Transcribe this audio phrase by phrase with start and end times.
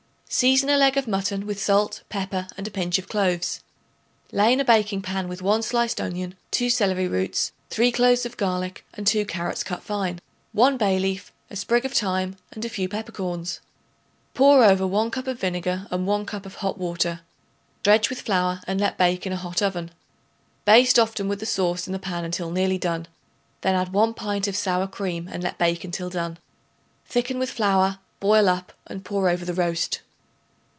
[0.33, 3.61] Season a leg of mutton with salt, pepper and a pinch of cloves.
[4.31, 8.37] Lay in a baking pan with 1 sliced onion, 2 celery roots, 3 cloves of
[8.37, 10.21] garlic and 2 carrots cut fine,
[10.53, 13.59] 1 bay leaf, a sprig of thyme and a few peppercorns.
[14.33, 17.19] Pour over 1 cup of vinegar and 1 cup of hot water.
[17.83, 19.91] Dredge with flour and let bake in a hot oven.
[20.63, 23.09] Baste often with the sauce in the pan until nearly done;
[23.63, 26.39] then add 1 pint of sour cream and let bake until done.
[27.05, 29.99] Thicken with flour; boil up and pour over the roast.